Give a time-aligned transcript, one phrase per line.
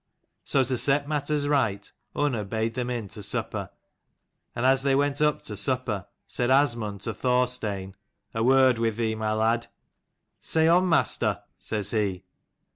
[0.43, 3.69] So to set matters right Unna bade them in to supper:
[4.55, 7.93] and as they went up to supper said Asmund to Thorstein,
[8.33, 9.67] "A word with thee, my lad."
[10.39, 12.23] "Say on, master," says he.